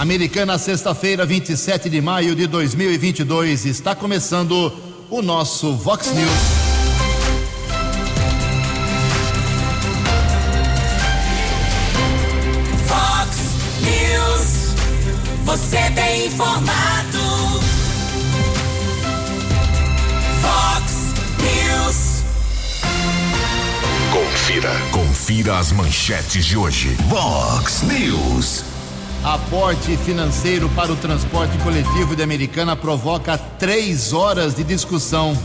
[0.00, 3.66] Americana, sexta-feira, 27 de maio de 2022.
[3.66, 4.72] Está começando
[5.10, 6.30] o nosso Vox News.
[12.86, 13.36] Vox
[13.82, 14.74] News.
[15.44, 17.60] Você tem informado.
[20.40, 20.92] Vox
[21.42, 22.24] News.
[24.10, 24.72] Confira.
[24.92, 26.96] Confira as manchetes de hoje.
[27.06, 28.69] Vox News.
[29.22, 35.36] Aporte financeiro para o transporte coletivo de Americana provoca três horas de discussão.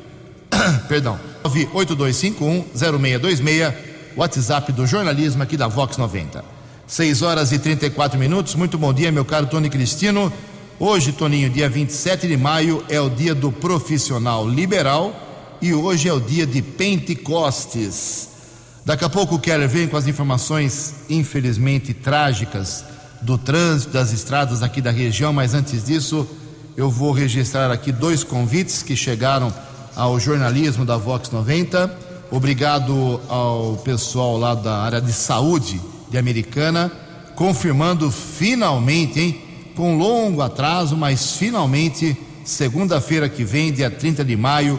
[0.89, 3.75] Perdão, 982510626,
[4.17, 6.45] WhatsApp do jornalismo aqui da Vox 90.
[6.87, 8.55] 6 horas e 34 minutos.
[8.55, 10.31] Muito bom dia, meu caro Tony Cristino.
[10.79, 15.15] Hoje, Toninho, dia 27 de maio, é o dia do profissional liberal
[15.63, 18.29] e hoje é o dia de Pentecostes.
[18.85, 22.85] Daqui a pouco o Keller vem com as informações, infelizmente, trágicas
[23.25, 26.29] do trânsito das estradas aqui da região, mas antes disso,
[26.77, 29.53] eu vou registrar aqui dois convites que chegaram
[29.97, 31.91] ao jornalismo da Vox 90.
[32.31, 35.81] Obrigado ao pessoal lá da área de saúde
[36.11, 36.93] de Americana,
[37.35, 39.43] confirmando finalmente, hein,
[39.75, 42.15] com longo atraso, mas finalmente,
[42.45, 44.79] segunda-feira que vem, dia 30 de maio,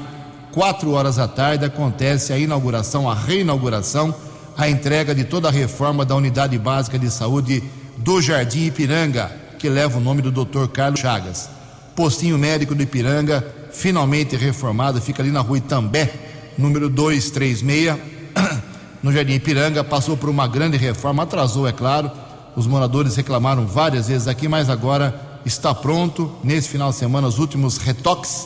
[0.52, 4.14] quatro horas da tarde, acontece a inauguração, a reinauguração,
[4.56, 7.64] a entrega de toda a reforma da Unidade Básica de Saúde
[7.98, 10.68] do Jardim Ipiranga, que leva o nome do Dr.
[10.68, 11.50] Carlos Chagas.
[11.96, 16.14] Postinho médico do Ipiranga, finalmente reformado, fica ali na rua Itambé,
[16.58, 17.96] número 236,
[19.02, 19.84] no Jardim Ipiranga.
[19.84, 22.12] Passou por uma grande reforma, atrasou, é claro.
[22.56, 26.32] Os moradores reclamaram várias vezes aqui, mas agora está pronto.
[26.44, 28.46] Nesse final de semana, os últimos retoques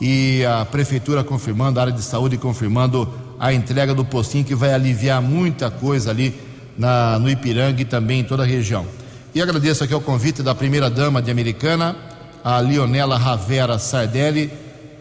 [0.00, 3.08] e a prefeitura confirmando, a área de saúde confirmando
[3.38, 6.45] a entrega do postinho que vai aliviar muita coisa ali
[6.78, 8.86] na, no Ipiranga e também em toda a região.
[9.34, 11.96] E agradeço aqui o convite da primeira-dama de Americana,
[12.42, 14.50] a Leonela Ravera Sardelli,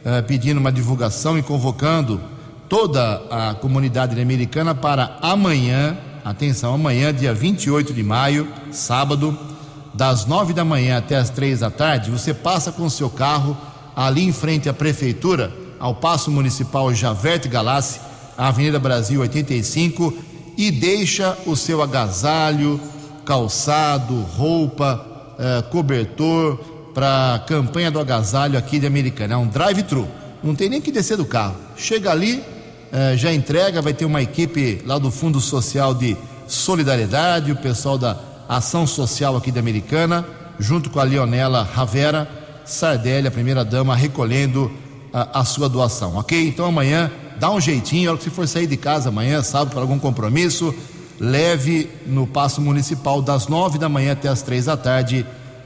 [0.03, 2.19] eh, pedindo uma divulgação e convocando
[2.67, 9.37] toda a comunidade americana para amanhã, atenção, amanhã, dia 28 de maio, sábado,
[9.93, 13.55] das nove da manhã até as três da tarde, você passa com o seu carro
[13.95, 17.99] ali em frente à prefeitura, ao Paço Municipal Javerte Galassi,
[18.37, 20.13] Avenida Brasil 85,
[20.57, 22.79] e deixa o seu agasalho,
[23.25, 25.05] calçado, roupa,
[25.37, 26.57] eh, cobertor
[26.93, 29.33] para a campanha do agasalho aqui de Americana.
[29.33, 30.07] É um drive-thru,
[30.43, 31.55] não tem nem que descer do carro.
[31.75, 32.41] Chega ali,
[32.91, 36.15] eh, já entrega, vai ter uma equipe lá do Fundo Social de
[36.47, 38.17] Solidariedade, o pessoal da
[38.47, 40.25] Ação Social aqui de Americana,
[40.59, 42.29] junto com a Leonela Ravera
[42.63, 44.71] Sardelli, a primeira dama, recolhendo
[45.11, 46.47] a, a sua doação, ok?
[46.47, 49.81] Então amanhã dá um jeitinho, hora que você for sair de casa amanhã, sábado, para
[49.81, 50.73] algum compromisso,
[51.19, 55.25] leve no passo municipal das nove da manhã até as três da tarde,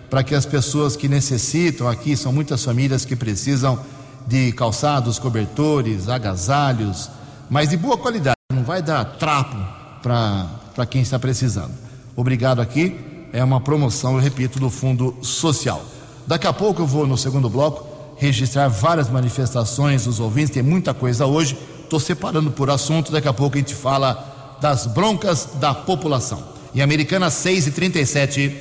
[0.10, 3.80] para que as pessoas que necessitam aqui, são muitas famílias que precisam
[4.28, 7.10] de calçados, cobertores, agasalhos,
[7.50, 9.58] mas de boa qualidade, não vai dar trapo
[10.02, 11.72] para quem está precisando.
[12.16, 13.00] Obrigado aqui,
[13.34, 15.84] é uma promoção, eu repito, do Fundo Social.
[16.28, 17.89] Daqui a pouco eu vou no segundo bloco
[18.20, 21.58] registrar várias manifestações dos ouvintes, tem muita coisa hoje.
[21.84, 26.44] Estou separando por assunto, daqui a pouco a gente fala das broncas da população.
[26.76, 28.56] Em Americana 6 e 37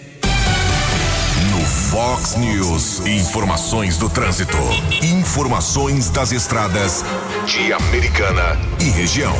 [1.50, 1.60] No
[1.90, 3.06] Fox News.
[3.06, 4.56] Informações do trânsito.
[5.02, 7.04] Informações das estradas
[7.44, 9.34] de Americana e região.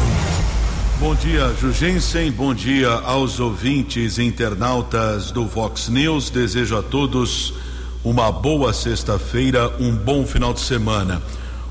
[0.99, 2.32] Bom dia, Jugensen.
[2.32, 6.29] Bom dia aos ouvintes internautas do Fox News.
[6.29, 7.55] Desejo a todos
[8.08, 11.20] uma boa sexta-feira, um bom final de semana.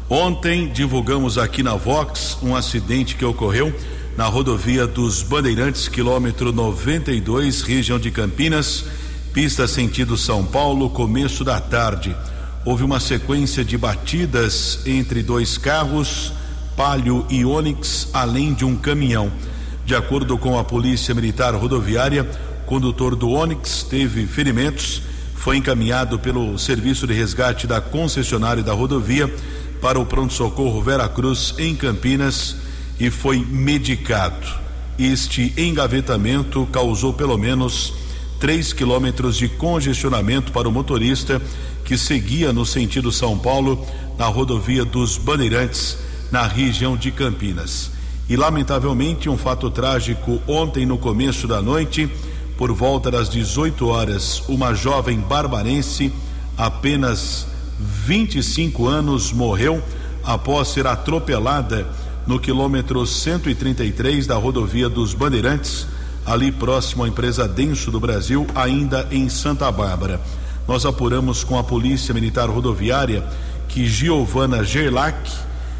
[0.07, 3.73] Ontem divulgamos aqui na Vox um acidente que ocorreu
[4.15, 8.85] na rodovia dos Bandeirantes, quilômetro 92, região de Campinas,
[9.33, 12.15] pista sentido São Paulo, começo da tarde.
[12.63, 16.31] Houve uma sequência de batidas entre dois carros,
[16.75, 19.31] Palio e Onix, além de um caminhão.
[19.83, 22.29] De acordo com a Polícia Militar Rodoviária,
[22.61, 25.01] o condutor do Onix teve ferimentos,
[25.37, 29.33] foi encaminhado pelo Serviço de Resgate da concessionária da rodovia
[29.79, 32.57] para o pronto-socorro Vera Cruz em Campinas
[32.99, 34.47] e foi medicado.
[34.99, 37.93] Este engavetamento causou pelo menos
[38.39, 41.41] 3 quilômetros de congestionamento para o motorista
[41.85, 43.85] que seguia no sentido São Paulo
[44.17, 45.97] na rodovia dos Bandeirantes,
[46.31, 47.91] na região de Campinas.
[48.27, 52.09] E lamentavelmente um fato trágico ontem no começo da noite,
[52.57, 56.11] por volta das 18 horas, uma jovem barbarense,
[56.57, 57.45] apenas
[57.79, 59.81] 25 anos, morreu
[60.23, 61.87] após ser atropelada
[62.25, 65.85] no quilômetro 133 da rodovia dos Bandeirantes,
[66.25, 70.19] ali próximo à empresa Denso do Brasil, ainda em Santa Bárbara.
[70.67, 73.23] Nós apuramos com a Polícia Militar Rodoviária
[73.69, 75.15] que Giovana Gerlach,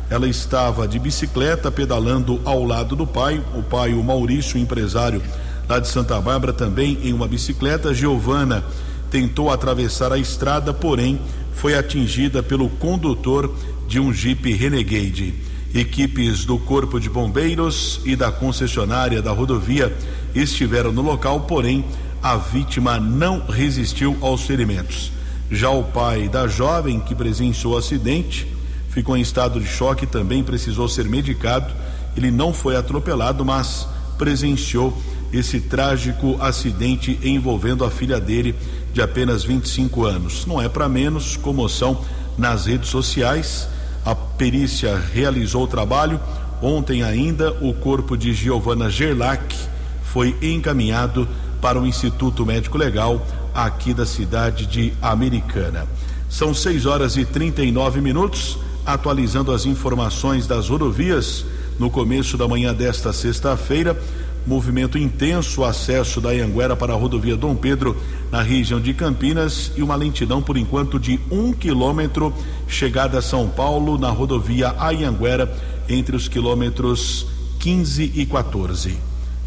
[0.10, 5.22] ela estava de bicicleta pedalando ao lado do pai, o pai, o Maurício, empresário
[5.68, 7.94] lá de Santa Bárbara, também em uma bicicleta.
[7.94, 8.64] Giovana
[9.10, 11.20] tentou atravessar a estrada, porém
[11.54, 13.54] foi atingida pelo condutor
[13.88, 15.34] de um Jeep Renegade.
[15.74, 19.96] Equipes do Corpo de Bombeiros e da concessionária da rodovia
[20.34, 21.84] estiveram no local, porém
[22.22, 25.12] a vítima não resistiu aos ferimentos.
[25.52, 28.48] Já o pai da jovem que presenciou o acidente
[28.90, 31.72] ficou em estado de choque e também precisou ser medicado.
[32.16, 33.88] Ele não foi atropelado, mas
[34.18, 34.98] presenciou
[35.32, 38.56] esse trágico acidente envolvendo a filha dele
[38.94, 40.46] de apenas 25 anos.
[40.46, 42.04] Não é para menos comoção
[42.38, 43.68] nas redes sociais
[44.08, 46.18] a perícia realizou o trabalho.
[46.62, 49.54] Ontem ainda, o corpo de Giovana Gerlach
[50.02, 51.28] foi encaminhado
[51.62, 55.86] para o Instituto Médico Legal aqui da cidade de Americana.
[56.30, 61.44] São 6 horas e 39 minutos, atualizando as informações das rodovias
[61.78, 64.02] no começo da manhã desta sexta-feira
[64.48, 67.98] movimento intenso, acesso da Anguera para a rodovia Dom Pedro,
[68.32, 72.34] na região de Campinas, e uma lentidão por enquanto de um quilômetro,
[72.68, 75.54] chegada a São Paulo, na rodovia Anhanguera,
[75.90, 77.28] entre os quilômetros
[77.60, 78.98] 15 e 14.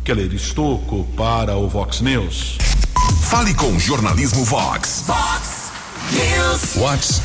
[0.05, 2.58] Keller Estocco para o Vox News.
[3.23, 5.05] Fale com o jornalismo Vox.
[5.06, 5.73] Vox
[6.12, 6.75] News.
[6.75, 7.23] Vox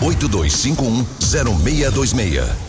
[0.00, 2.65] 982510626.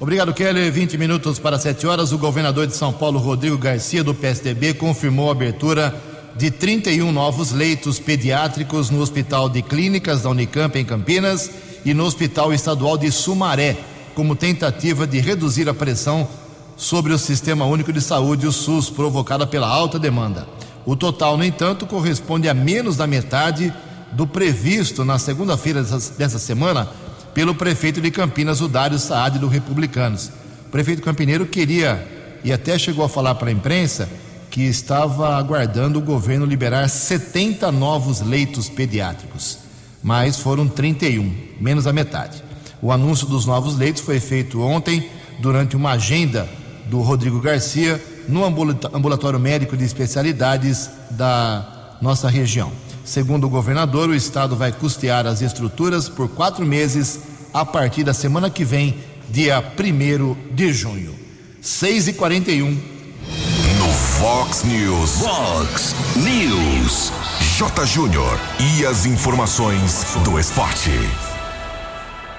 [0.00, 0.70] Obrigado, Keller.
[0.70, 2.12] 20 minutos para 7 horas.
[2.12, 5.92] O governador de São Paulo, Rodrigo Garcia, do PSDB, confirmou a abertura
[6.36, 11.50] de 31 novos leitos pediátricos no Hospital de Clínicas da Unicamp, em Campinas,
[11.84, 13.76] e no Hospital Estadual de Sumaré,
[14.14, 16.28] como tentativa de reduzir a pressão
[16.76, 20.46] sobre o Sistema Único de Saúde, o SUS, provocada pela alta demanda.
[20.86, 23.74] O total, no entanto, corresponde a menos da metade
[24.12, 26.88] do previsto na segunda-feira dessa semana
[27.38, 30.28] pelo prefeito de Campinas, o Dário Saad, do Republicanos.
[30.66, 32.04] O prefeito campineiro queria,
[32.42, 34.08] e até chegou a falar para a imprensa,
[34.50, 39.56] que estava aguardando o governo liberar 70 novos leitos pediátricos,
[40.02, 42.42] mas foram 31, menos a metade.
[42.82, 46.48] O anúncio dos novos leitos foi feito ontem, durante uma agenda
[46.86, 52.72] do Rodrigo Garcia, no ambulatório médico de especialidades da nossa região.
[53.04, 58.14] Segundo o governador, o estado vai custear as estruturas por quatro meses a partir da
[58.14, 58.96] semana que vem,
[59.28, 61.14] dia 1 de junho.
[61.60, 63.88] 6 e 41 No
[64.18, 65.20] Fox News.
[65.20, 67.12] Fox News.
[67.56, 67.86] J.
[67.86, 68.38] Júnior.
[68.58, 70.90] E as informações do esporte.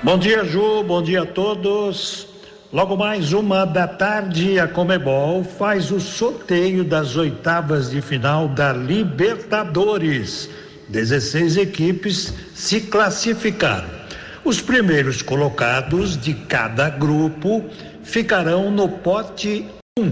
[0.01, 0.83] Bom dia, Ju.
[0.83, 2.27] Bom dia a todos.
[2.71, 8.71] Logo mais uma da tarde, a Comebol faz o sorteio das oitavas de final da
[8.71, 10.49] Libertadores.
[10.87, 13.98] 16 equipes se classificaram.
[14.43, 17.65] Os primeiros colocados de cada grupo
[18.03, 19.65] ficarão no pote
[19.97, 20.11] 1.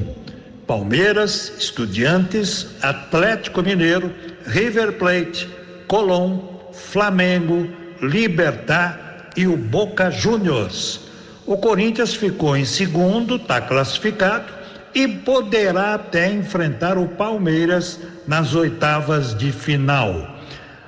[0.68, 4.14] Palmeiras, Estudiantes, Atlético Mineiro,
[4.46, 5.48] River Plate,
[5.88, 6.40] Colón,
[6.74, 7.70] Flamengo,
[8.02, 11.00] Libertar e o Boca Juniors.
[11.46, 14.54] O Corinthians ficou em segundo, está classificado
[14.94, 20.37] e poderá até enfrentar o Palmeiras nas oitavas de final.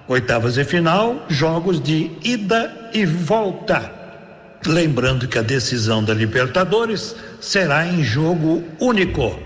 [0.09, 3.93] Oitavas de final, jogos de ida e volta.
[4.65, 9.39] Lembrando que a decisão da Libertadores será em jogo único.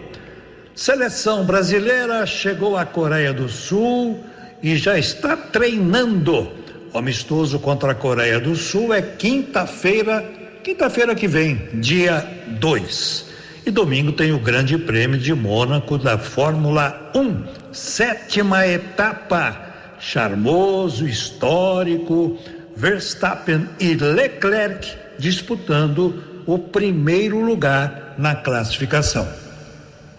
[0.74, 4.24] Seleção brasileira chegou à Coreia do Sul
[4.64, 6.50] e já está treinando.
[6.94, 10.24] O amistoso contra a Coreia do Sul é quinta-feira,
[10.64, 12.26] quinta-feira que vem, dia
[12.62, 13.26] 2.
[13.66, 19.73] E domingo tem o Grande Prêmio de Mônaco da Fórmula 1, sétima etapa
[20.04, 22.38] charmoso, histórico,
[22.76, 29.28] Verstappen e Leclerc disputando o primeiro lugar na classificação.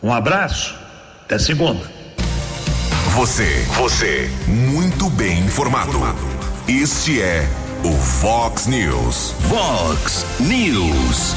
[0.03, 0.75] Um abraço,
[1.25, 1.83] até segunda.
[3.11, 5.99] Você, você, muito bem informado.
[6.67, 7.47] Este é
[7.85, 9.35] o Fox News.
[9.49, 11.35] Fox News.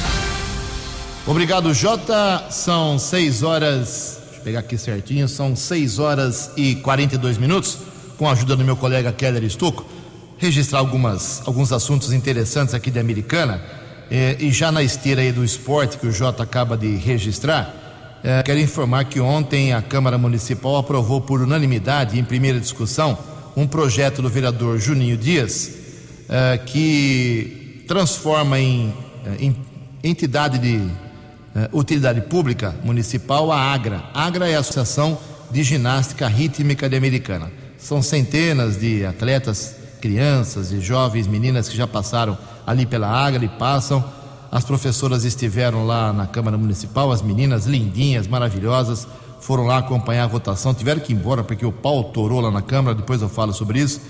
[1.25, 2.45] Obrigado, Jota.
[2.49, 4.19] São 6 horas.
[4.23, 5.27] Deixa eu pegar aqui certinho.
[5.27, 7.77] São 6 horas e 42 minutos
[8.17, 9.85] com a ajuda do meu colega Keller Stucco,
[10.37, 13.61] registrar algumas, alguns assuntos interessantes aqui de Americana.
[14.09, 18.41] Eh, e já na esteira aí do esporte que o Jota acaba de registrar, eh,
[18.43, 23.17] quero informar que ontem a Câmara Municipal aprovou por unanimidade, em primeira discussão,
[23.55, 25.71] um projeto do vereador Juninho Dias,
[26.29, 28.93] eh, que transforma em,
[29.39, 29.55] em
[30.03, 30.81] entidade de
[31.71, 34.03] utilidade pública municipal a AGRA.
[34.13, 35.17] AGRA é a Associação
[35.49, 37.51] de Ginástica Rítmica de Americana.
[37.77, 43.49] São centenas de atletas, crianças e jovens meninas que já passaram ali pela Agra e
[43.49, 44.03] passam.
[44.51, 49.07] As professoras estiveram lá na Câmara Municipal, as meninas lindinhas, maravilhosas,
[49.39, 52.61] foram lá acompanhar a votação, tiveram que ir embora porque o pau torou lá na
[52.61, 54.01] Câmara, depois eu falo sobre isso.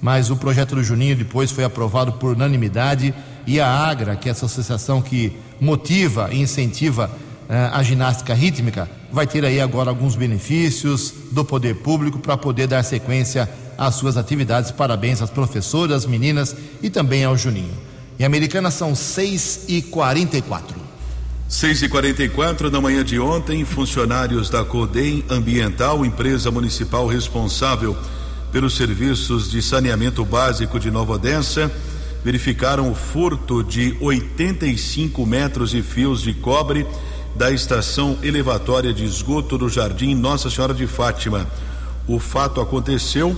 [0.00, 3.14] Mas o projeto do Juninho depois foi aprovado por unanimidade
[3.46, 7.10] e a Agra, que é essa associação que motiva e incentiva
[7.48, 12.82] a ginástica rítmica, vai ter aí agora alguns benefícios do poder público para poder dar
[12.82, 13.48] sequência
[13.78, 14.70] às suas atividades.
[14.70, 17.74] Parabéns às professoras, meninas e também ao Juninho.
[18.18, 20.86] Em Americana são 6 e 44
[21.48, 27.96] 6 e 44 da manhã de ontem, funcionários da CODEM Ambiental, empresa municipal responsável
[28.50, 31.70] pelos serviços de saneamento básico de Nova Odessa,
[32.24, 36.84] verificaram o furto de 85 metros de fios de cobre
[37.36, 41.46] da estação elevatória de esgoto do Jardim Nossa Senhora de Fátima.
[42.08, 43.36] O fato aconteceu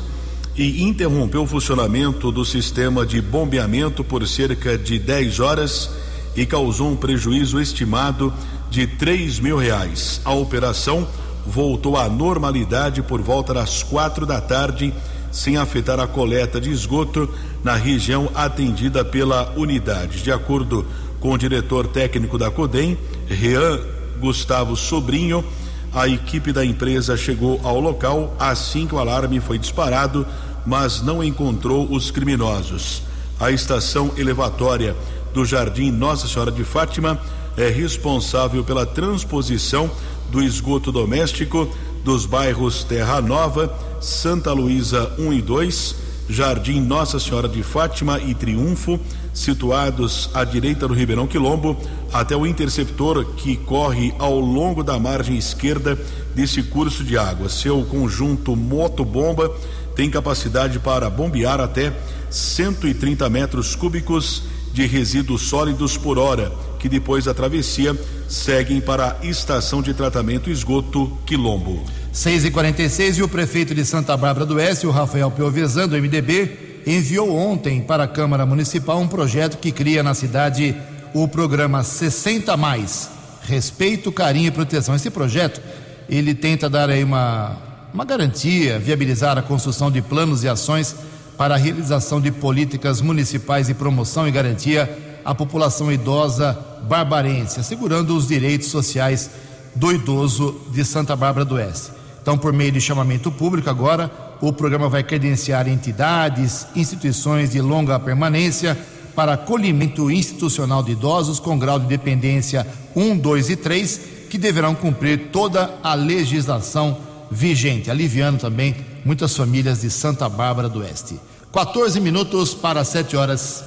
[0.56, 5.90] e interrompeu o funcionamento do sistema de bombeamento por cerca de 10 horas
[6.36, 8.32] e causou um prejuízo estimado
[8.70, 10.20] de 3 mil reais.
[10.24, 11.06] A operação
[11.44, 14.94] voltou à normalidade por volta das quatro da tarde,
[15.32, 17.28] sem afetar a coleta de esgoto
[17.64, 20.22] na região atendida pela unidade.
[20.22, 20.86] De acordo
[21.18, 22.96] com o diretor técnico da CODEM,
[23.28, 23.80] Rian
[24.18, 25.44] Gustavo Sobrinho.
[25.92, 30.26] A equipe da empresa chegou ao local assim que o alarme foi disparado,
[30.66, 33.02] mas não encontrou os criminosos.
[33.40, 34.96] A estação elevatória
[35.32, 37.20] do Jardim Nossa Senhora de Fátima
[37.56, 39.90] é responsável pela transposição
[40.30, 41.68] do esgoto doméstico
[42.04, 45.94] dos bairros Terra Nova, Santa Luísa 1 e 2,
[46.28, 49.00] Jardim Nossa Senhora de Fátima e Triunfo,
[49.32, 51.76] situados à direita do Ribeirão Quilombo,
[52.12, 55.98] até o interceptor que corre ao longo da margem esquerda
[56.34, 57.48] desse curso de água.
[57.48, 59.50] Seu conjunto motobomba
[59.96, 61.92] tem capacidade para bombear até
[62.30, 64.42] 130 metros cúbicos
[64.72, 70.50] de resíduos sólidos por hora, que depois da travessia seguem para a estação de tratamento
[70.50, 71.84] esgoto Quilombo.
[72.18, 75.96] 6 e 46 e o prefeito de Santa Bárbara do Oeste, o Rafael Piovesan, do
[75.96, 80.74] MDB, enviou ontem para a Câmara Municipal um projeto que cria na cidade
[81.14, 83.08] o programa 60 mais,
[83.42, 84.96] respeito, carinho e proteção.
[84.96, 85.62] Esse projeto,
[86.08, 87.56] ele tenta dar aí uma,
[87.94, 90.96] uma garantia, viabilizar a construção de planos e ações
[91.36, 98.16] para a realização de políticas municipais de promoção e garantia à população idosa barbarense, assegurando
[98.16, 99.30] os direitos sociais
[99.72, 101.97] do idoso de Santa Bárbara do Oeste.
[102.28, 107.98] Então, por meio de chamamento público, agora o programa vai credenciar entidades, instituições de longa
[107.98, 108.76] permanência
[109.16, 114.74] para acolhimento institucional de idosos com grau de dependência 1, 2 e 3, que deverão
[114.74, 116.98] cumprir toda a legislação
[117.30, 121.18] vigente, aliviando também muitas famílias de Santa Bárbara do Oeste.
[121.50, 123.64] 14 minutos para 7 horas.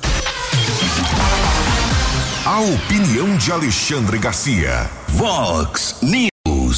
[2.45, 4.87] A opinião de Alexandre Garcia.
[5.07, 6.30] Vox News.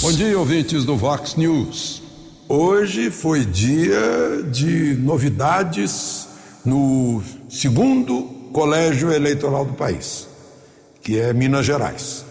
[0.03, 2.03] Bom dia, ouvintes do Vox News.
[2.49, 6.27] Hoje foi dia de novidades
[6.65, 10.27] no segundo colégio eleitoral do país,
[11.01, 12.25] que é Minas Gerais.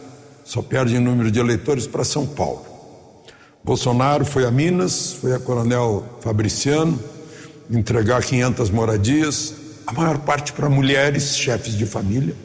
[0.44, 2.62] Só perde em número de eleitores para São Paulo.
[3.64, 7.00] Bolsonaro foi a Minas, foi a Coronel Fabriciano,
[7.70, 9.54] entregar 500 moradias,
[9.86, 12.36] a maior parte para mulheres, chefes de família,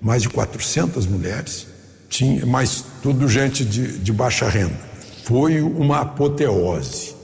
[0.00, 1.66] mais de 400 mulheres,
[2.12, 4.78] tinha, mas tudo gente de, de baixa renda.
[5.24, 7.14] Foi uma apoteose,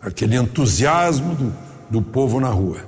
[0.00, 1.54] aquele entusiasmo do,
[1.88, 2.78] do povo na rua.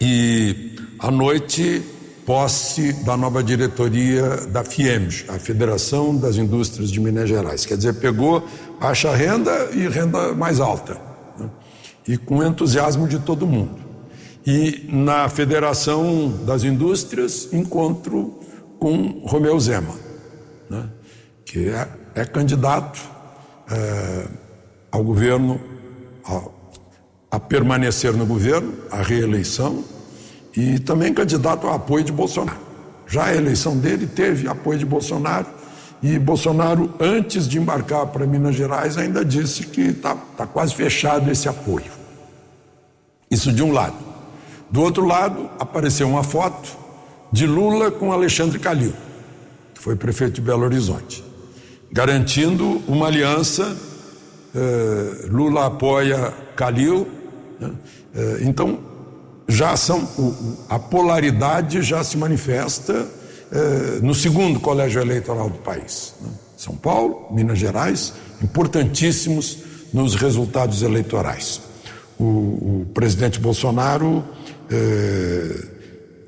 [0.00, 1.82] E à noite,
[2.24, 7.66] posse da nova diretoria da FIEMG, a Federação das Indústrias de Minas Gerais.
[7.66, 8.46] Quer dizer, pegou
[8.80, 10.96] baixa renda e renda mais alta.
[11.36, 11.50] Né?
[12.06, 13.90] E com entusiasmo de todo mundo.
[14.46, 18.38] E na Federação das Indústrias, encontro
[18.78, 20.09] com Romeu Zema,
[20.70, 20.88] né?
[21.44, 23.00] que é, é candidato
[23.70, 24.26] é,
[24.92, 25.60] ao governo,
[26.24, 26.42] a,
[27.32, 29.84] a permanecer no governo, a reeleição,
[30.56, 32.58] e também candidato ao apoio de Bolsonaro.
[33.06, 35.46] Já a eleição dele teve apoio de Bolsonaro,
[36.02, 41.30] e Bolsonaro, antes de embarcar para Minas Gerais, ainda disse que está tá quase fechado
[41.30, 41.90] esse apoio.
[43.30, 43.96] Isso de um lado.
[44.70, 46.78] Do outro lado, apareceu uma foto
[47.30, 48.94] de Lula com Alexandre Calil,
[49.80, 51.24] foi prefeito de Belo Horizonte,
[51.90, 53.74] garantindo uma aliança.
[54.54, 57.08] Eh, Lula apoia Calil.
[57.58, 57.72] Né?
[58.14, 58.78] Eh, então,
[59.48, 60.06] já são
[60.68, 63.08] a polaridade já se manifesta
[63.50, 66.14] eh, no segundo colégio eleitoral do país.
[66.20, 66.28] Né?
[66.58, 69.60] São Paulo, Minas Gerais, importantíssimos
[69.94, 71.58] nos resultados eleitorais.
[72.18, 74.22] O, o presidente Bolsonaro
[74.70, 75.69] eh,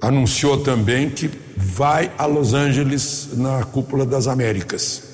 [0.03, 5.05] anunciou também que vai a Los Angeles na Cúpula das Américas.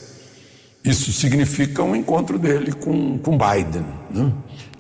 [0.82, 4.32] Isso significa um encontro dele com, com Biden, né?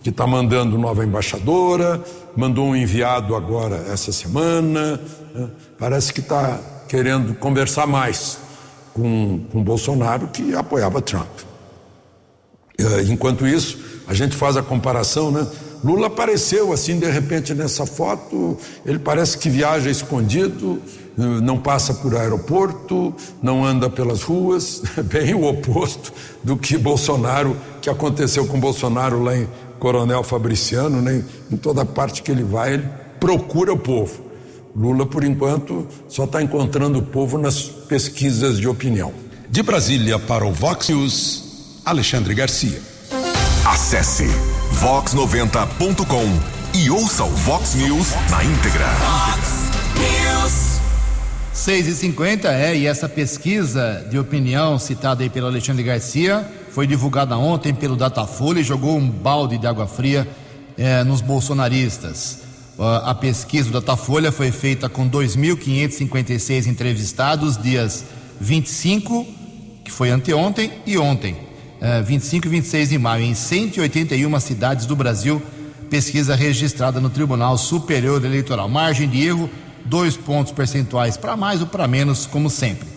[0.02, 2.02] que está mandando nova embaixadora,
[2.34, 4.98] mandou um enviado agora essa semana.
[5.34, 5.50] Né?
[5.78, 8.38] Parece que está querendo conversar mais
[8.94, 11.28] com, com Bolsonaro, que apoiava Trump.
[12.78, 15.46] Eh, enquanto isso, a gente faz a comparação, né?
[15.82, 20.80] Lula apareceu assim de repente nessa foto, ele parece que viaja escondido,
[21.16, 27.90] não passa por aeroporto, não anda pelas ruas, bem o oposto do que Bolsonaro, que
[27.90, 29.48] aconteceu com Bolsonaro lá em
[29.78, 31.24] Coronel Fabriciano, né?
[31.50, 34.28] em toda parte que ele vai, ele procura o povo.
[34.76, 39.12] Lula, por enquanto, só está encontrando o povo nas pesquisas de opinião.
[39.48, 42.80] De Brasília para o Vox News, Alexandre Garcia.
[43.66, 44.26] Acesse
[44.74, 48.86] vox90.com e ouça o Vox News na íntegra.
[48.86, 50.78] Vox News.
[51.52, 56.86] 6 e 50 é, e essa pesquisa de opinião citada aí pelo Alexandre Garcia foi
[56.86, 60.28] divulgada ontem pelo Datafolha e jogou um balde de água fria
[60.76, 62.42] é, nos bolsonaristas.
[62.78, 68.04] A pesquisa do Datafolha foi feita com 2.556 entrevistados, dias
[68.40, 69.26] 25,
[69.82, 71.36] que foi anteontem, e ontem,
[72.04, 75.40] 25 e 26 de maio, em 181 cidades do Brasil.
[75.88, 78.68] Pesquisa registrada no Tribunal Superior Eleitoral.
[78.68, 79.48] Margem de erro,
[79.84, 82.88] dois pontos percentuais para mais ou para menos, como sempre.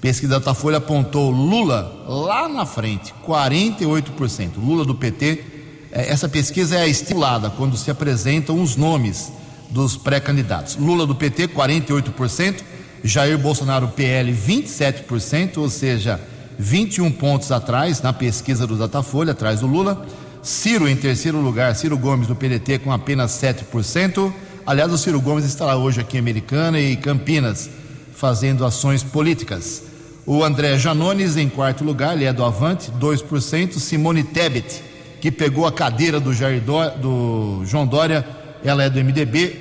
[0.00, 4.50] Pesquisa Datafolha apontou Lula lá na frente, 48%.
[4.58, 5.54] Lula do PT
[5.94, 9.32] é, essa pesquisa é estimulada quando se apresentam os nomes
[9.70, 10.74] dos pré-candidatos.
[10.74, 12.64] Lula do PT, 48%,
[13.04, 16.20] Jair Bolsonaro, PL, 27%, ou seja,
[16.58, 20.06] 21 pontos atrás na pesquisa do Datafolha, atrás do Lula.
[20.42, 24.32] Ciro em terceiro lugar, Ciro Gomes do PDT com apenas 7%.
[24.66, 27.68] Aliás, o Ciro Gomes estará hoje aqui em Americana e Campinas
[28.14, 29.82] fazendo ações políticas.
[30.26, 33.78] O André Janones em quarto lugar, ele é do Avante, 2%.
[33.78, 38.28] Simone Tebet que pegou a cadeira do, Jair Dó, do João Dória,
[38.62, 39.56] ela é do MDB,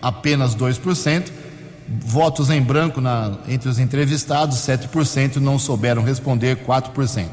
[0.00, 1.24] apenas 2%.
[1.88, 7.26] Votos em branco na, entre os entrevistados, 7%, não souberam responder, 4%.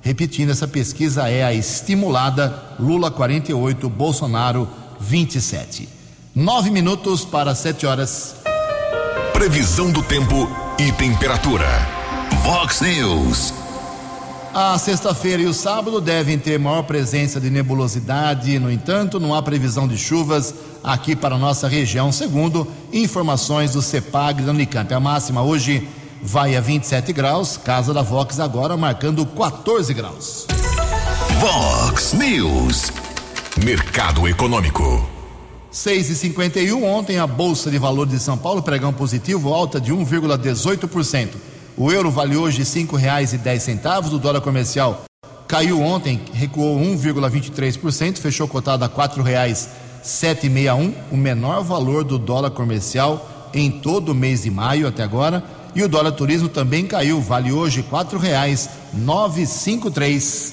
[0.00, 5.88] Repetindo, essa pesquisa é a estimulada Lula 48, Bolsonaro 27.
[6.34, 8.36] Nove minutos para sete horas.
[9.32, 11.66] Previsão do tempo e temperatura.
[12.42, 13.52] Vox News.
[14.54, 19.40] A sexta-feira e o sábado devem ter maior presença de nebulosidade, no entanto, não há
[19.42, 24.92] previsão de chuvas aqui para a nossa região, segundo informações do CEPAG da Unicamp.
[24.92, 25.88] A máxima hoje
[26.22, 30.46] vai a 27 graus, Casa da Vox agora marcando 14 graus.
[31.40, 32.92] Vox News,
[33.64, 35.08] Mercado Econômico.
[35.70, 39.94] 6 e 51 ontem a Bolsa de Valores de São Paulo pregão positivo, alta de
[39.94, 41.51] 1,18%.
[41.82, 42.64] O euro vale hoje
[43.36, 44.12] dez centavos.
[44.12, 45.02] O dólar comercial
[45.48, 48.88] caiu ontem, recuou 1,23%, fechou cotado a
[50.00, 55.02] sete um, o menor valor do dólar comercial em todo o mês de maio até
[55.02, 55.42] agora.
[55.74, 57.82] E o dólar turismo também caiu, vale hoje
[59.44, 60.52] cinco três.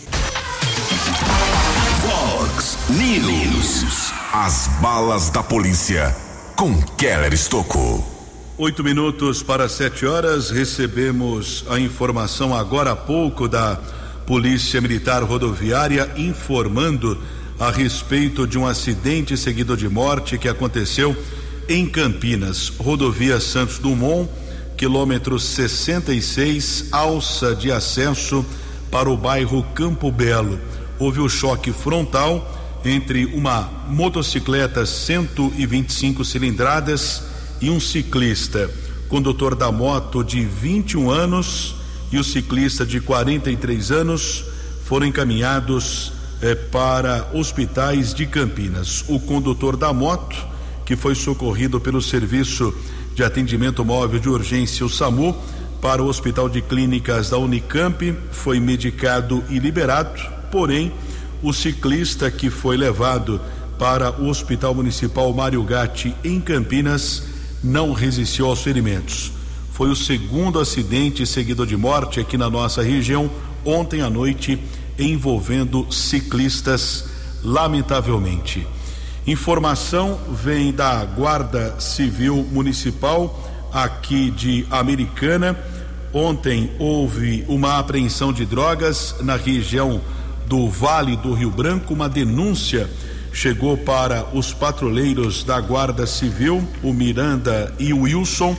[2.01, 4.11] Fox News.
[4.33, 6.15] As balas da polícia
[6.55, 8.18] com Keller Estocou.
[8.61, 13.79] Oito minutos para sete horas, recebemos a informação agora há pouco da
[14.27, 17.17] Polícia Militar Rodoviária informando
[17.57, 21.15] a respeito de um acidente seguido de morte que aconteceu
[21.69, 24.29] em Campinas, rodovia Santos Dumont,
[24.75, 28.45] quilômetro 66, alça de acesso
[28.91, 30.59] para o bairro Campo Belo.
[30.99, 37.28] Houve o um choque frontal entre uma motocicleta 125 cilindradas
[37.61, 38.69] e um ciclista.
[39.07, 41.75] Condutor da moto de 21 anos
[42.11, 44.45] e o ciclista de 43 anos
[44.85, 49.03] foram encaminhados eh, para hospitais de Campinas.
[49.07, 50.35] O condutor da moto,
[50.85, 52.73] que foi socorrido pelo Serviço
[53.13, 55.35] de Atendimento Móvel de Urgência, o SAMU,
[55.81, 60.19] para o Hospital de Clínicas da Unicamp, foi medicado e liberado,
[60.51, 60.91] porém
[61.41, 63.39] o ciclista que foi levado
[63.77, 67.28] para o Hospital Municipal Mário Gatti em Campinas
[67.63, 69.31] não resistiu aos ferimentos.
[69.71, 73.29] Foi o segundo acidente seguido de morte aqui na nossa região
[73.63, 74.59] ontem à noite
[74.97, 77.05] envolvendo ciclistas,
[77.43, 78.67] lamentavelmente.
[79.25, 85.57] Informação vem da Guarda Civil Municipal aqui de Americana.
[86.11, 90.01] Ontem houve uma apreensão de drogas na região
[90.47, 92.89] do Vale do Rio Branco, uma denúncia
[93.31, 98.55] chegou para os patrulheiros da Guarda Civil, o Miranda e o Wilson,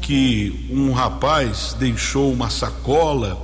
[0.00, 3.40] que um rapaz deixou uma sacola,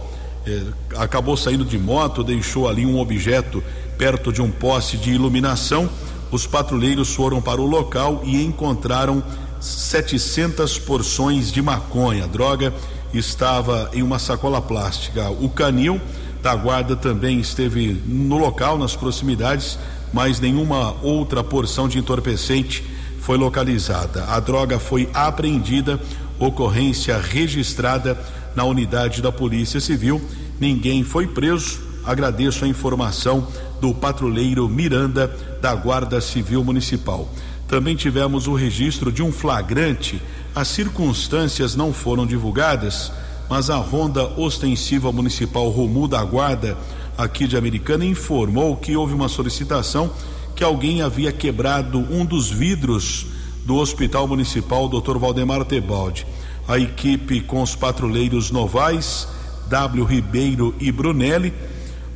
[0.47, 0.63] eh,
[0.97, 3.63] acabou saindo de moto, deixou ali um objeto
[3.99, 5.89] perto de um poste de iluminação.
[6.31, 9.23] Os patrulheiros foram para o local e encontraram
[9.61, 12.25] 700 porções de maconha.
[12.25, 12.73] A droga
[13.13, 15.31] estava em uma sacola plástica.
[15.31, 16.01] O canil
[16.43, 19.79] da guarda também esteve no local, nas proximidades,
[20.13, 22.85] mas nenhuma outra porção de entorpecente
[23.21, 24.25] foi localizada.
[24.25, 26.01] A droga foi apreendida,
[26.39, 28.19] ocorrência registrada
[28.55, 30.21] na unidade da Polícia Civil.
[30.59, 31.81] Ninguém foi preso.
[32.05, 33.47] Agradeço a informação
[33.81, 37.29] do patrulheiro Miranda da Guarda Civil Municipal.
[37.69, 40.21] Também tivemos o registro de um flagrante.
[40.55, 43.13] As circunstâncias não foram divulgadas
[43.51, 46.79] mas a Ronda Ostensiva Municipal Romu da Guarda,
[47.23, 50.11] aqui de Americana, informou que houve uma solicitação
[50.57, 53.27] que alguém havia quebrado um dos vidros
[53.65, 55.19] do Hospital Municipal Dr.
[55.19, 56.27] Valdemar Tebaldi.
[56.67, 59.29] A equipe com os patrulheiros Novais,
[59.69, 60.05] W.
[60.05, 61.53] Ribeiro e Brunelli,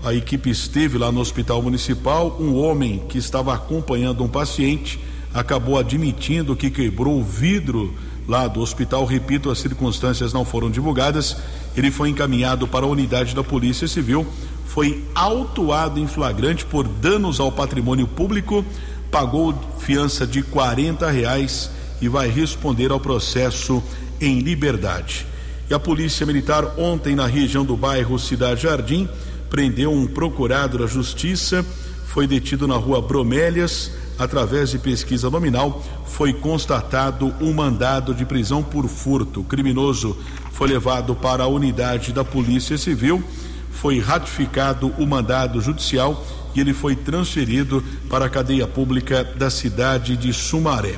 [0.02, 2.36] a equipe esteve lá no Hospital Municipal.
[2.40, 5.00] Um homem que estava acompanhando um paciente
[5.32, 7.94] acabou admitindo que quebrou o vidro
[8.28, 9.04] lá do hospital.
[9.04, 11.36] Repito, as circunstâncias não foram divulgadas.
[11.76, 14.26] Ele foi encaminhado para a unidade da Polícia Civil,
[14.74, 18.64] foi autuado em flagrante por danos ao patrimônio público,
[19.08, 21.70] pagou fiança de 40 reais
[22.02, 23.80] e vai responder ao processo
[24.20, 25.28] em liberdade.
[25.70, 29.08] E a Polícia Militar, ontem, na região do bairro Cidade Jardim,
[29.48, 31.64] prendeu um procurado da Justiça,
[32.08, 38.60] foi detido na rua Bromélias através de pesquisa nominal, foi constatado um mandado de prisão
[38.60, 39.42] por furto.
[39.42, 40.16] O criminoso
[40.50, 43.22] foi levado para a unidade da Polícia Civil,
[43.74, 50.16] foi ratificado o mandado judicial e ele foi transferido para a cadeia pública da cidade
[50.16, 50.94] de Sumaré.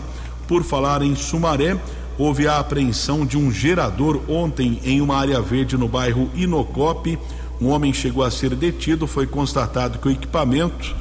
[0.47, 1.77] Por falar em Sumaré,
[2.19, 7.19] houve a apreensão de um gerador ontem em uma área verde no bairro Inocope.
[7.61, 10.95] Um homem chegou a ser detido, foi constatado que o equipamento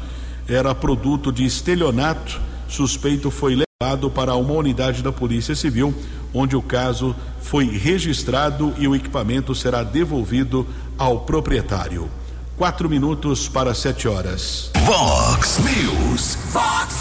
[0.47, 2.39] era produto de estelionato.
[2.67, 5.93] Suspeito foi levado para uma unidade da Polícia Civil,
[6.33, 12.09] onde o caso foi registrado e o equipamento será devolvido ao proprietário.
[12.57, 14.71] Quatro minutos para sete horas.
[14.83, 16.35] Vox News.
[16.51, 16.95] Fox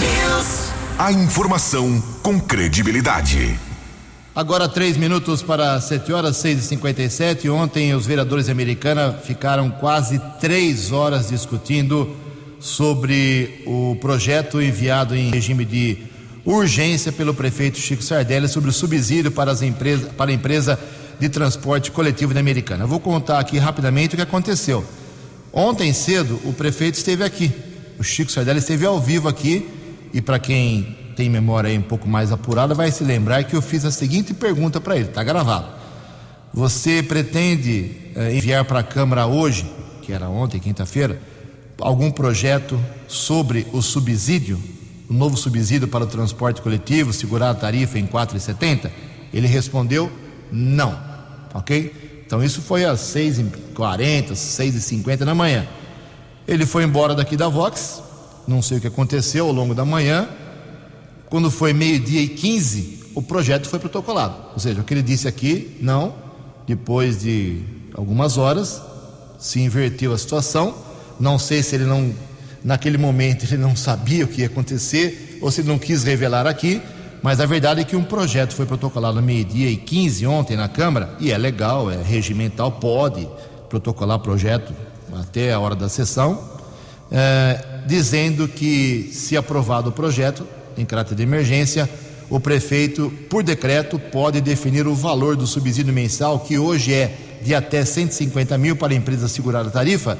[0.00, 0.72] News.
[0.98, 3.56] A informação com credibilidade.
[4.34, 7.48] Agora três minutos para sete horas, seis e cinquenta e sete.
[7.48, 12.16] Ontem os vereadores americanos ficaram quase três horas discutindo
[12.58, 15.98] sobre o projeto enviado em regime de
[16.44, 20.78] urgência pelo prefeito Chico Sardelli sobre o subsídio para, as empresas, para a empresa
[21.18, 22.84] de transporte coletivo da Americana.
[22.84, 24.84] Eu vou contar aqui rapidamente o que aconteceu.
[25.52, 27.52] Ontem cedo, o prefeito esteve aqui,
[27.98, 29.68] o Chico Sardelli esteve ao vivo aqui,
[30.12, 33.62] e para quem tem memória aí um pouco mais apurada, vai se lembrar que eu
[33.62, 35.68] fiz a seguinte pergunta para ele, está gravado.
[36.52, 39.64] Você pretende eh, enviar para a Câmara hoje,
[40.02, 41.20] que era ontem, quinta-feira,
[41.80, 42.78] algum projeto
[43.08, 44.60] sobre o subsídio,
[45.08, 48.90] o novo subsídio para o transporte coletivo, segurar a tarifa em 4,70?
[49.32, 50.10] Ele respondeu
[50.50, 50.98] não,
[51.52, 52.22] ok?
[52.26, 55.66] Então isso foi às 6h40, 6h50 da manhã.
[56.46, 58.02] Ele foi embora daqui da Vox,
[58.46, 60.28] Não sei o que aconteceu ao longo da manhã.
[61.30, 64.34] Quando foi meio-dia e 15, o projeto foi protocolado.
[64.52, 66.14] Ou seja, o que ele disse aqui, não.
[66.66, 67.62] Depois de
[67.94, 68.82] algumas horas,
[69.38, 70.74] se inverteu a situação.
[71.18, 72.12] Não sei se ele não,
[72.64, 76.80] naquele momento, ele não sabia o que ia acontecer ou se não quis revelar aqui.
[77.22, 81.14] Mas a verdade é que um projeto foi protocolado meio-dia e 15 ontem na Câmara,
[81.18, 83.26] e é legal, é regimental, pode
[83.70, 84.74] protocolar projeto
[85.20, 86.38] até a hora da sessão,
[87.10, 90.46] é, dizendo que, se aprovado o projeto,
[90.76, 91.88] em caráter de emergência,
[92.28, 97.54] o prefeito, por decreto, pode definir o valor do subsídio mensal, que hoje é de
[97.54, 100.18] até 150 mil para a empresa segurar a tarifa,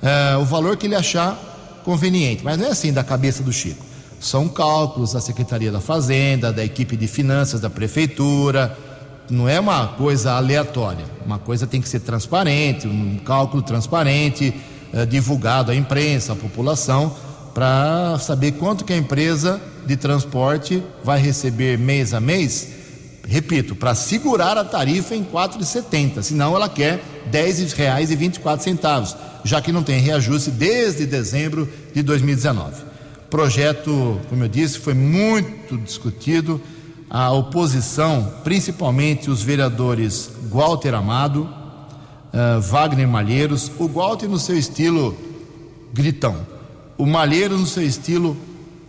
[0.00, 1.53] é, o valor que ele achar
[1.84, 2.42] conveniente.
[2.42, 3.84] Mas não é assim da cabeça do Chico.
[4.20, 8.76] São cálculos da Secretaria da Fazenda, da equipe de finanças da prefeitura.
[9.30, 11.04] Não é uma coisa aleatória.
[11.24, 14.54] Uma coisa tem que ser transparente, um cálculo transparente,
[14.92, 17.14] é, divulgado à imprensa, à população,
[17.52, 22.83] para saber quanto que a empresa de transporte vai receber mês a mês
[23.26, 29.72] repito, para segurar a tarifa em R$ 4,70, senão ela quer R$ 10,24, já que
[29.72, 32.82] não tem reajuste desde dezembro de 2019.
[33.26, 36.60] O projeto, como eu disse, foi muito discutido.
[37.10, 45.16] A oposição, principalmente os vereadores Walter Amado, uh, Wagner Malheiros, o Walter no seu estilo
[45.92, 46.46] gritão,
[46.98, 48.36] o Malheiros no seu estilo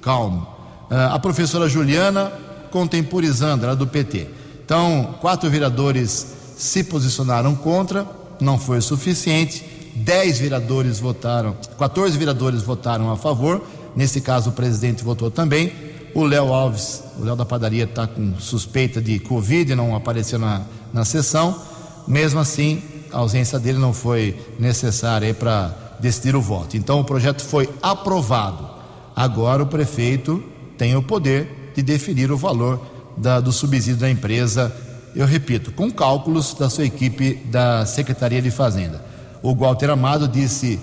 [0.02, 0.48] calmo,
[0.90, 2.32] uh, a professora Juliana
[2.76, 4.28] contemporizando, era do PT.
[4.66, 8.06] Então, quatro vereadores se posicionaram contra,
[8.38, 9.64] não foi suficiente.
[9.96, 13.64] Dez vereadores votaram, 14 vereadores votaram a favor.
[13.96, 15.72] Nesse caso, o presidente votou também.
[16.14, 20.64] O Léo Alves, o Léo da padaria, está com suspeita de Covid, não apareceu na,
[20.92, 21.58] na sessão.
[22.06, 26.76] Mesmo assim, a ausência dele não foi necessária para decidir o voto.
[26.76, 28.70] Então, o projeto foi aprovado.
[29.16, 30.44] Agora, o prefeito
[30.78, 32.82] tem o poder de definir o valor
[33.18, 34.76] da, do subsídio da empresa,
[35.16, 39.04] eu repito, com cálculos da sua equipe da Secretaria de Fazenda.
[39.42, 40.80] O Walter Amado disse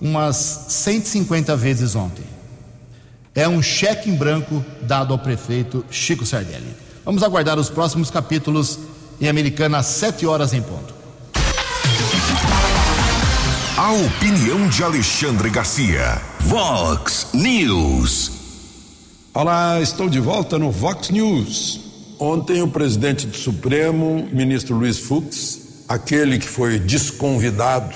[0.00, 0.36] umas
[0.68, 2.24] 150 vezes ontem.
[3.34, 6.74] É um cheque em branco dado ao prefeito Chico Sardelli.
[7.04, 8.78] Vamos aguardar os próximos capítulos
[9.20, 10.94] em Americana às 7 horas em ponto.
[13.76, 16.20] A opinião de Alexandre Garcia.
[16.40, 18.35] Vox News.
[19.38, 21.78] Olá, estou de volta no Vox News.
[22.18, 27.94] Ontem o presidente do Supremo, ministro Luiz Fux, aquele que foi desconvidado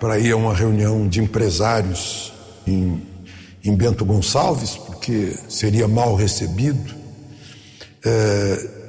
[0.00, 2.32] para ir a uma reunião de empresários
[2.66, 3.00] em,
[3.62, 6.92] em Bento Gonçalves, porque seria mal recebido,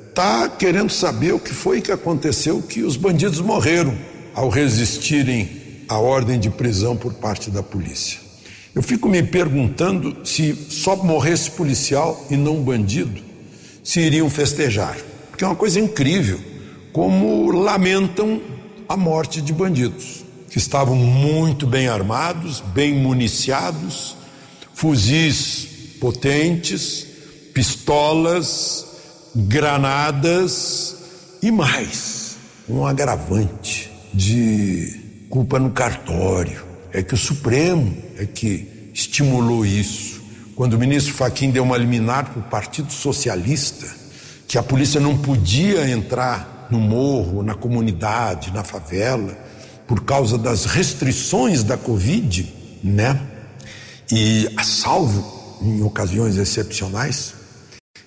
[0.09, 3.95] está é, querendo saber o que foi que aconteceu que os bandidos morreram
[4.33, 8.22] ao resistirem à ordem de prisão por parte da polícia.
[8.75, 13.21] Eu fico me perguntando se só morresse policial e não bandido,
[13.83, 14.97] se iriam festejar.
[15.29, 16.39] Porque é uma coisa incrível
[16.91, 18.41] como lamentam
[18.89, 24.15] a morte de bandidos, que estavam muito bem armados, bem municiados,
[24.73, 25.67] fuzis
[25.99, 27.05] potentes,
[27.53, 28.85] pistolas,
[29.35, 30.95] granadas
[31.41, 40.21] e mais um agravante de culpa no cartório é que o Supremo que estimulou isso.
[40.55, 43.87] Quando o ministro Faquim deu uma liminar para o Partido Socialista,
[44.47, 49.35] que a polícia não podia entrar no morro, na comunidade, na favela,
[49.87, 53.19] por causa das restrições da Covid, né?
[54.11, 57.33] E a salvo em ocasiões excepcionais,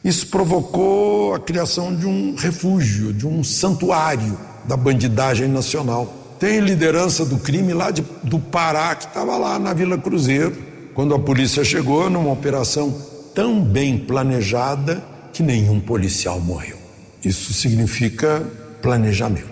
[0.05, 6.26] isso provocou a criação de um refúgio, de um santuário da bandidagem nacional.
[6.38, 10.57] Tem liderança do crime lá de, do Pará, que estava lá na Vila Cruzeiro,
[10.94, 12.94] quando a polícia chegou numa operação
[13.35, 16.79] tão bem planejada que nenhum policial morreu.
[17.25, 18.42] Isso significa
[18.81, 19.46] planejamento.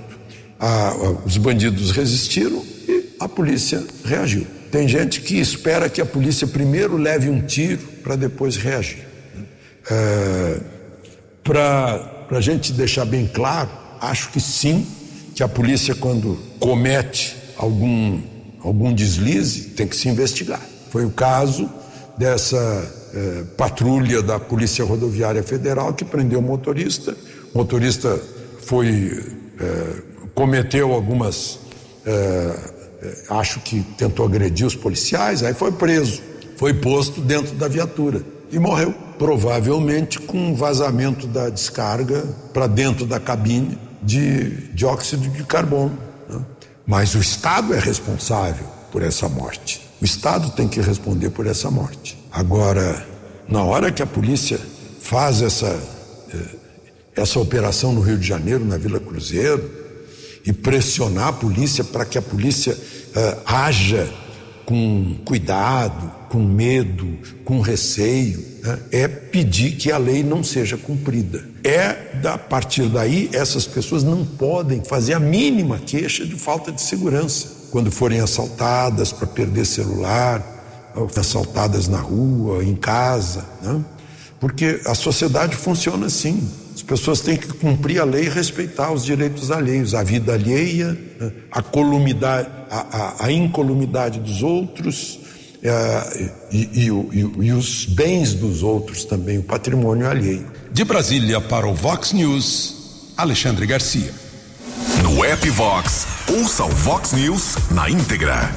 [1.25, 4.47] os bandidos resistiram e a polícia reagiu.
[4.71, 9.07] Tem gente que espera que a polícia primeiro leve um tiro para depois reagir.
[9.91, 10.61] É,
[11.43, 13.71] para a gente deixar bem claro,
[14.01, 14.87] acho que sim,
[15.35, 18.23] que a polícia, quando comete algum,
[18.63, 20.63] algum deslize, tem que se investigar.
[20.89, 21.69] Foi o caso
[22.17, 22.57] dessa
[23.13, 27.15] eh, patrulha da Polícia Rodoviária Federal que prendeu o motorista.
[27.53, 28.19] O motorista
[28.61, 29.23] foi,
[29.61, 30.03] eh,
[30.35, 31.59] cometeu algumas,
[32.07, 32.57] eh,
[33.29, 36.23] acho que tentou agredir os policiais, aí foi preso,
[36.57, 42.25] foi posto dentro da viatura e morreu, provavelmente com um vazamento da descarga
[42.55, 46.14] para dentro da cabine de dióxido de carbono.
[46.87, 49.81] Mas o Estado é responsável por essa morte.
[50.01, 52.19] O Estado tem que responder por essa morte.
[52.31, 53.07] Agora,
[53.49, 54.61] na hora que a polícia
[55.01, 55.81] faz essa,
[56.33, 56.57] eh,
[57.17, 59.71] essa operação no Rio de Janeiro, na Vila Cruzeiro,
[60.45, 64.13] e pressionar a polícia para que a polícia uh, haja
[64.65, 68.79] com cuidado, com medo, com receio, né?
[68.91, 71.45] é pedir que a lei não seja cumprida.
[71.63, 71.97] É,
[72.27, 77.49] a partir daí, essas pessoas não podem fazer a mínima queixa de falta de segurança.
[77.71, 80.43] Quando forem assaltadas para perder celular,
[81.17, 83.85] assaltadas na rua, em casa, né?
[84.39, 86.49] porque a sociedade funciona assim.
[86.85, 90.93] As pessoas têm que cumprir a lei e respeitar os direitos alheios, a vida alheia,
[91.19, 91.33] né?
[91.51, 95.19] a, columidade, a, a, a incolumidade dos outros
[95.63, 100.47] é, e, e, e, e os bens dos outros também, o patrimônio alheio.
[100.73, 104.13] De Brasília para o Vox News, Alexandre Garcia.
[105.03, 108.53] No app Vox, ouça o Vox News na íntegra.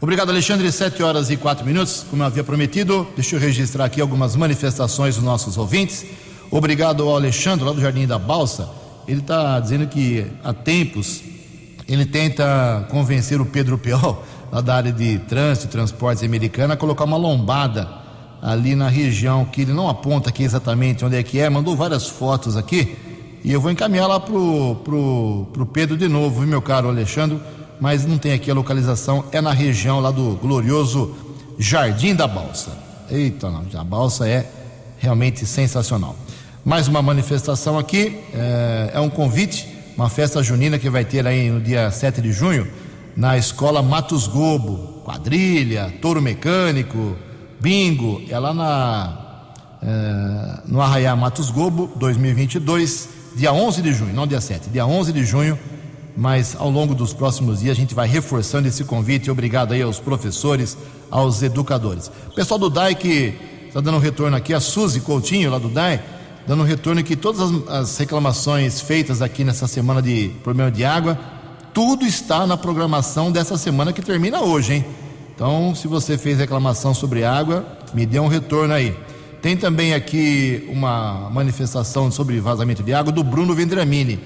[0.00, 0.70] Obrigado, Alexandre.
[0.72, 2.04] Sete horas e quatro minutos.
[2.10, 6.04] Como eu havia prometido, deixa eu registrar aqui algumas manifestações dos nossos ouvintes.
[6.50, 8.68] Obrigado ao Alexandre, lá do Jardim da Balsa.
[9.06, 11.22] Ele está dizendo que há tempos
[11.86, 17.04] ele tenta convencer o Pedro Piol, lá da área de trânsito transportes americana, a colocar
[17.04, 17.88] uma lombada
[18.40, 22.06] ali na região que ele não aponta aqui exatamente onde é que é, mandou várias
[22.06, 22.96] fotos aqui
[23.44, 27.38] e eu vou encaminhar lá pro, pro, pro Pedro de novo, viu, meu caro Alexandre?
[27.78, 31.14] Mas não tem aqui a localização, é na região lá do glorioso
[31.58, 32.70] Jardim da Balsa.
[33.10, 34.50] Eita, não, a balsa é
[34.98, 36.16] realmente sensacional.
[36.64, 41.50] Mais uma manifestação aqui, é, é um convite, uma festa junina que vai ter aí
[41.50, 42.66] no dia 7 de junho,
[43.14, 45.02] na escola Matos Gobo.
[45.04, 47.18] Quadrilha, touro mecânico,
[47.60, 54.26] bingo, é lá na, é, no Arraiá Matos Gobo 2022, dia 11 de junho, não
[54.26, 55.58] dia 7, dia 11 de junho.
[56.16, 59.30] Mas ao longo dos próximos dias a gente vai reforçando esse convite.
[59.30, 60.78] Obrigado aí aos professores,
[61.10, 62.10] aos educadores.
[62.34, 63.34] Pessoal do DAI que
[63.66, 66.13] está dando um retorno aqui, a Suzy Coutinho, lá do DAI,
[66.46, 70.84] dando um retorno que todas as, as reclamações feitas aqui nessa semana de problema de
[70.84, 71.18] água,
[71.72, 74.84] tudo está na programação dessa semana que termina hoje, hein?
[75.34, 78.96] Então, se você fez reclamação sobre água, me dê um retorno aí.
[79.42, 84.20] Tem também aqui uma manifestação sobre vazamento de água do Bruno Vendramini.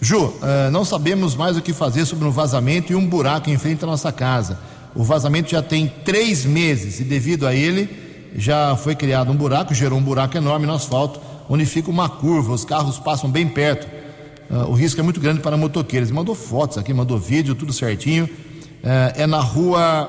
[0.00, 3.56] Ju, uh, não sabemos mais o que fazer sobre um vazamento e um buraco em
[3.56, 4.58] frente à nossa casa.
[4.94, 7.88] O vazamento já tem três meses e, devido a ele,
[8.34, 12.52] já foi criado um buraco, gerou um buraco enorme no asfalto onde fica uma curva,
[12.52, 13.88] os carros passam bem perto.
[14.48, 16.08] Uh, o risco é muito grande para motoqueiros.
[16.12, 18.26] Mandou fotos aqui, mandou vídeo, tudo certinho.
[18.26, 20.08] Uh, é na rua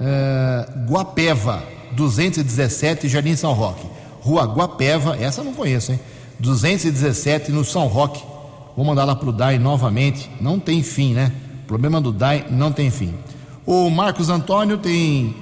[0.00, 1.60] uh, Guapeva,
[1.92, 3.84] 217, Jardim São Roque.
[4.20, 6.00] Rua Guapeva, essa eu não conheço, hein?
[6.38, 8.22] 217 no São Roque.
[8.76, 10.30] Vou mandar lá para o DAI novamente.
[10.40, 11.32] Não tem fim, né?
[11.64, 13.12] O problema do DAI não tem fim.
[13.66, 15.34] O Marcos Antônio tem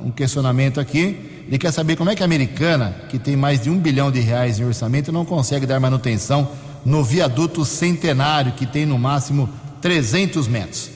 [0.00, 1.44] um questionamento aqui.
[1.46, 4.20] Ele quer saber como é que a americana, que tem mais de um bilhão de
[4.20, 6.48] reais em orçamento, não consegue dar manutenção
[6.84, 9.48] no viaduto centenário, que tem no máximo
[9.80, 10.90] 300 metros.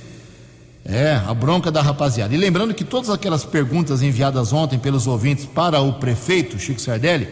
[0.85, 2.35] É, a bronca da rapaziada.
[2.35, 7.29] E lembrando que todas aquelas perguntas enviadas ontem pelos ouvintes para o prefeito Chico Sardelli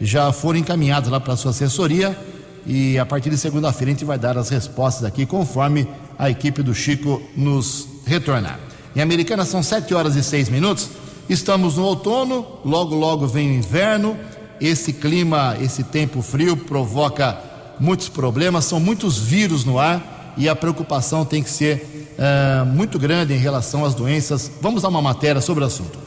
[0.00, 2.16] já foram encaminhadas lá para a sua assessoria
[2.64, 6.62] e a partir de segunda-feira a gente vai dar as respostas aqui conforme a equipe
[6.62, 8.71] do Chico nos retornar.
[8.94, 10.88] Em Americana são 7 horas e 6 minutos.
[11.28, 14.18] Estamos no outono, logo, logo vem o inverno.
[14.60, 17.38] Esse clima, esse tempo frio provoca
[17.80, 22.98] muitos problemas, são muitos vírus no ar e a preocupação tem que ser uh, muito
[22.98, 24.50] grande em relação às doenças.
[24.60, 25.98] Vamos a uma matéria sobre o assunto.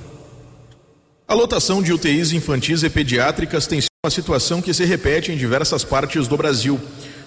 [1.28, 5.38] A lotação de UTIs infantis e pediátricas tem sido uma situação que se repete em
[5.38, 6.80] diversas partes do Brasil.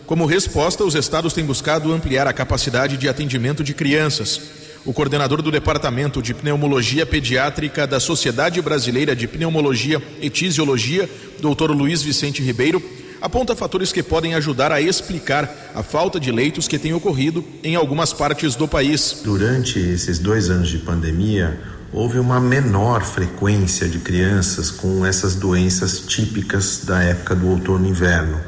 [0.06, 4.40] Como resposta, os estados têm buscado ampliar a capacidade de atendimento de crianças.
[4.88, 11.06] O coordenador do Departamento de Pneumologia Pediátrica da Sociedade Brasileira de Pneumologia e Tisiologia,
[11.40, 11.72] Dr.
[11.72, 12.82] Luiz Vicente Ribeiro,
[13.20, 17.76] aponta fatores que podem ajudar a explicar a falta de leitos que tem ocorrido em
[17.76, 19.20] algumas partes do país.
[19.22, 21.60] Durante esses dois anos de pandemia,
[21.92, 27.90] houve uma menor frequência de crianças com essas doenças típicas da época do outono e
[27.90, 28.40] inverno.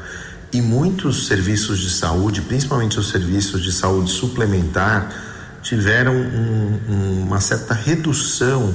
[0.51, 5.29] E muitos serviços de saúde, principalmente os serviços de saúde suplementar,
[5.61, 8.73] tiveram um, um, uma certa redução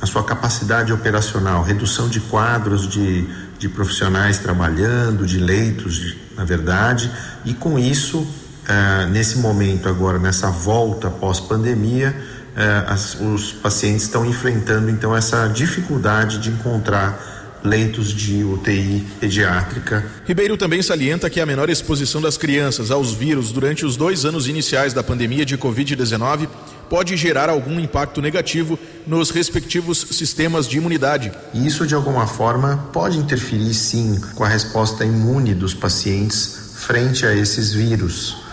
[0.00, 3.26] na sua capacidade operacional, redução de quadros de,
[3.58, 7.10] de profissionais trabalhando, de leitos, na verdade,
[7.44, 12.14] e com isso, uh, nesse momento agora, nessa volta pós-pandemia,
[12.56, 20.04] uh, os pacientes estão enfrentando então essa dificuldade de encontrar leitos de UTI pediátrica.
[20.26, 24.48] Ribeiro também salienta que a menor exposição das crianças aos vírus durante os dois anos
[24.48, 26.48] iniciais da pandemia de Covid-19
[26.88, 31.32] pode gerar algum impacto negativo nos respectivos sistemas de imunidade.
[31.52, 37.26] E isso, de alguma forma, pode interferir sim com a resposta imune dos pacientes frente
[37.26, 38.48] a esses vírus.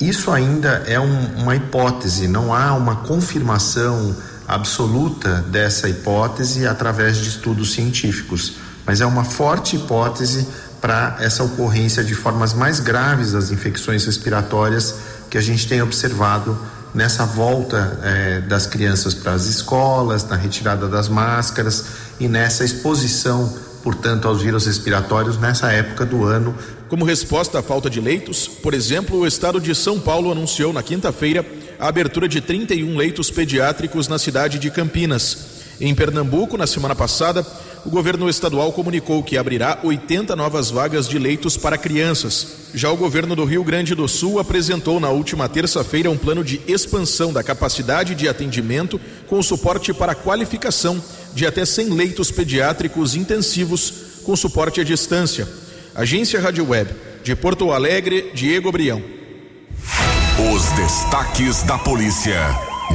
[0.00, 4.14] Isso ainda é um, uma hipótese, não há uma confirmação
[4.48, 8.54] absoluta dessa hipótese através de estudos científicos,
[8.86, 10.48] mas é uma forte hipótese
[10.80, 14.94] para essa ocorrência de formas mais graves das infecções respiratórias
[15.28, 16.58] que a gente tem observado
[16.94, 21.84] nessa volta eh, das crianças para as escolas, na retirada das máscaras
[22.18, 26.54] e nessa exposição, portanto, aos vírus respiratórios nessa época do ano.
[26.88, 30.82] Como resposta à falta de leitos, por exemplo, o estado de São Paulo anunciou na
[30.82, 31.44] quinta-feira
[31.78, 35.58] a abertura de 31 leitos pediátricos na cidade de Campinas.
[35.80, 37.46] Em Pernambuco, na semana passada,
[37.86, 42.68] o governo estadual comunicou que abrirá 80 novas vagas de leitos para crianças.
[42.74, 46.60] Já o governo do Rio Grande do Sul apresentou na última terça-feira um plano de
[46.66, 51.00] expansão da capacidade de atendimento com suporte para qualificação
[51.32, 53.92] de até 100 leitos pediátricos intensivos
[54.24, 55.48] com suporte à distância.
[55.94, 56.90] Agência Rádio Web
[57.22, 59.17] de Porto Alegre, Diego Brião.
[60.38, 62.38] Os destaques da polícia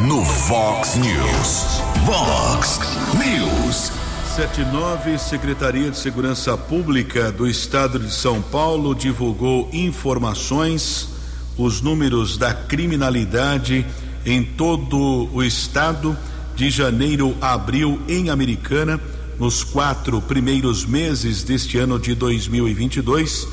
[0.07, 1.81] no Vox News.
[2.05, 2.79] Vox
[3.15, 3.91] News.
[4.33, 11.09] 79, Secretaria de Segurança Pública do Estado de São Paulo divulgou informações,
[11.57, 13.85] os números da criminalidade
[14.25, 16.17] em todo o estado
[16.55, 18.97] de janeiro a abril em Americana,
[19.37, 23.45] nos quatro primeiros meses deste ano de 2022,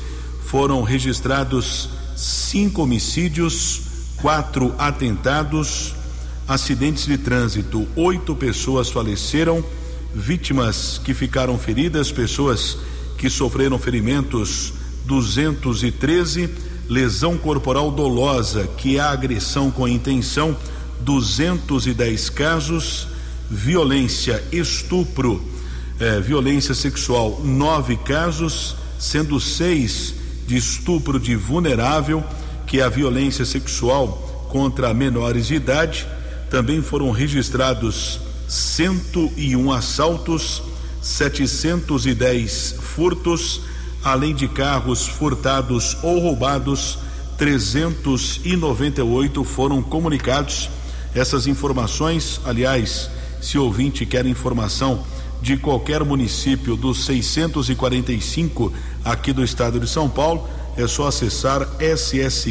[0.45, 3.81] foram registrados cinco homicídios,
[4.17, 5.95] quatro atentados,
[6.47, 9.65] acidentes de trânsito, oito pessoas faleceram,
[10.13, 12.77] vítimas que ficaram feridas, pessoas
[13.17, 14.73] que sofreram ferimentos,
[15.05, 16.47] 213,
[16.87, 20.55] lesão corporal dolosa, que é agressão com intenção,
[20.99, 23.07] 210 casos,
[23.49, 25.41] violência, estupro,
[25.99, 30.20] eh, violência sexual, nove casos, sendo seis
[30.51, 32.21] de estupro de vulnerável,
[32.67, 36.05] que é a violência sexual contra menores de idade.
[36.49, 40.61] Também foram registrados 101 assaltos,
[41.01, 43.61] 710 furtos,
[44.03, 46.99] além de carros furtados ou roubados,
[47.37, 50.69] 398 foram comunicados.
[51.15, 53.09] Essas informações, aliás,
[53.41, 55.05] se ouvinte quer informação
[55.41, 58.71] de qualquer município dos 645
[59.03, 62.41] aqui do estado de São Paulo, é só acessar ssp.sp.gov.br.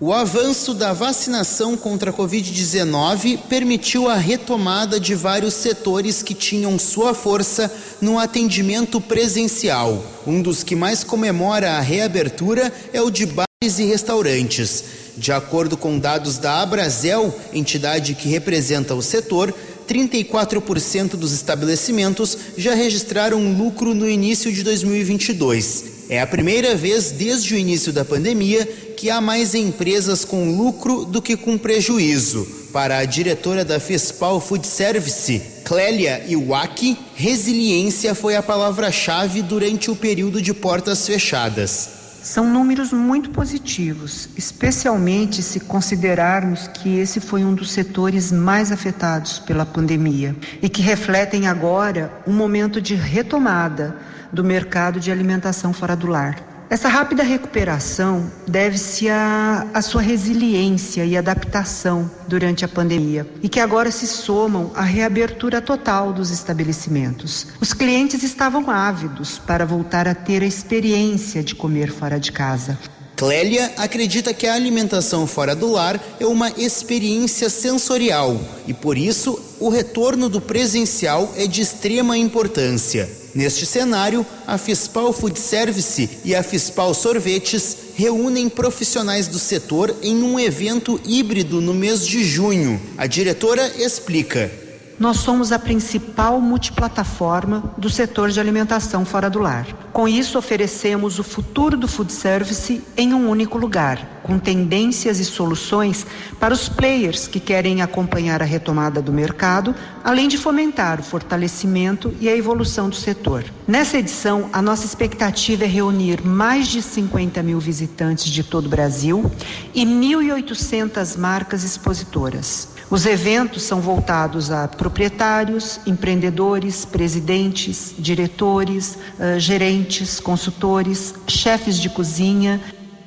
[0.00, 6.78] O avanço da vacinação contra a Covid-19 permitiu a retomada de vários setores que tinham
[6.78, 10.02] sua força no atendimento presencial.
[10.26, 14.84] Um dos que mais comemora a reabertura é o de bares e restaurantes.
[15.16, 19.54] De acordo com dados da Abrazel, entidade que representa o setor,
[19.86, 25.96] 34% dos estabelecimentos já registraram lucro no início de 2022.
[26.08, 28.64] É a primeira vez desde o início da pandemia
[28.96, 32.46] que há mais empresas com lucro do que com prejuízo.
[32.72, 39.96] Para a diretora da Fespal Food Service, Clélia Iwaki, resiliência foi a palavra-chave durante o
[39.96, 41.95] período de portas fechadas.
[42.26, 49.38] São números muito positivos, especialmente se considerarmos que esse foi um dos setores mais afetados
[49.38, 53.96] pela pandemia e que refletem agora um momento de retomada
[54.32, 56.55] do mercado de alimentação fora do lar.
[56.68, 63.92] Essa rápida recuperação deve-se à, sua resiliência e adaptação durante a pandemia e que agora
[63.92, 67.46] se somam à reabertura total dos estabelecimentos.
[67.60, 72.76] Os clientes estavam ávidos para voltar a ter a experiência de comer fora de casa.
[73.16, 79.40] Clélia acredita que a alimentação fora do lar é uma experiência sensorial e, por isso,
[79.60, 83.25] o retorno do presencial é de extrema importância.
[83.36, 90.22] Neste cenário, a Fispal Food Service e a Fispal Sorvetes reúnem profissionais do setor em
[90.22, 92.80] um evento híbrido no mês de junho.
[92.96, 94.50] A diretora explica.
[94.98, 99.66] Nós somos a principal multiplataforma do setor de alimentação fora do lar.
[99.92, 105.24] Com isso, oferecemos o futuro do food service em um único lugar, com tendências e
[105.26, 106.06] soluções
[106.40, 112.14] para os players que querem acompanhar a retomada do mercado, além de fomentar o fortalecimento
[112.18, 113.44] e a evolução do setor.
[113.68, 118.70] Nessa edição, a nossa expectativa é reunir mais de 50 mil visitantes de todo o
[118.70, 119.30] Brasil
[119.74, 122.75] e 1.800 marcas expositoras.
[122.88, 132.60] Os eventos são voltados a proprietários, empreendedores, presidentes, diretores, uh, gerentes, consultores, chefes de cozinha.